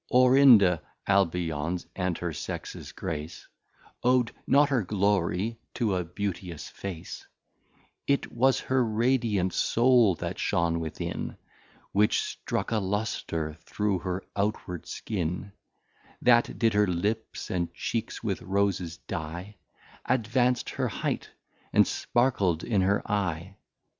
[0.11, 3.47] Orinda, (Albions and her Sexes Grace)
[4.03, 7.27] Ow'd not her Glory to a Beauteous Face,
[8.07, 11.37] It was her Radiant Soul that shon With in,
[11.91, 15.51] Which struk a Lustre through her Outward Skin;
[16.19, 19.57] That did her Lips and Cheeks with Roses dy,
[20.09, 21.29] Advanc't her Height,
[21.71, 23.55] and Sparkled in her Eye.